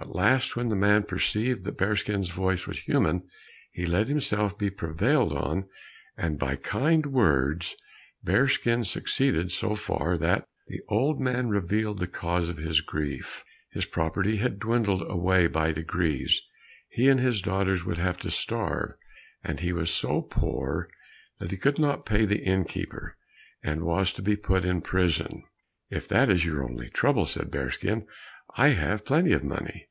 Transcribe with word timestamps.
At 0.00 0.10
last 0.12 0.56
when 0.56 0.70
the 0.70 0.76
man 0.76 1.04
perceived 1.04 1.62
that 1.64 1.78
Bearskin's 1.78 2.30
voice 2.30 2.66
was 2.66 2.80
human 2.80 3.28
he 3.70 3.86
let 3.86 4.08
himself 4.08 4.58
be 4.58 4.68
prevailed 4.68 5.32
on, 5.32 5.68
and 6.16 6.36
by 6.36 6.56
kind 6.56 7.06
words 7.06 7.76
bearskin 8.24 8.82
succeeded 8.82 9.52
so 9.52 9.76
far 9.76 10.18
that 10.18 10.44
the 10.66 10.80
old 10.88 11.20
man 11.20 11.48
revealed 11.48 11.98
the 12.00 12.08
cause 12.08 12.48
of 12.48 12.56
his 12.56 12.80
grief. 12.80 13.44
His 13.70 13.86
property 13.86 14.38
had 14.38 14.58
dwindled 14.58 15.08
away 15.08 15.46
by 15.46 15.70
degrees, 15.70 16.42
he 16.88 17.08
and 17.08 17.20
his 17.20 17.40
daughters 17.40 17.84
would 17.84 17.98
have 17.98 18.18
to 18.18 18.32
starve, 18.32 18.94
and 19.44 19.60
he 19.60 19.72
was 19.72 19.94
so 19.94 20.22
poor 20.22 20.88
that 21.38 21.52
he 21.52 21.56
could 21.56 21.78
not 21.78 22.04
pay 22.04 22.24
the 22.24 22.42
innkeeper, 22.42 23.16
and 23.62 23.84
was 23.84 24.12
to 24.14 24.22
be 24.22 24.34
put 24.34 24.64
in 24.64 24.80
prison. 24.80 25.44
"If 25.88 26.08
that 26.08 26.28
is 26.30 26.44
your 26.44 26.64
only 26.64 26.90
trouble," 26.90 27.26
said 27.26 27.52
Bearskin, 27.52 28.08
"I 28.56 28.68
have 28.68 29.04
plenty 29.04 29.32
of 29.32 29.42
money." 29.42 29.88